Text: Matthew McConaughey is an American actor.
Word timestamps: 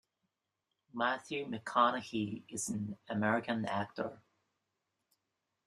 Matthew 0.95 1.45
McConaughey 1.45 2.41
is 2.49 2.69
an 2.69 2.97
American 3.07 3.65
actor. 3.65 4.19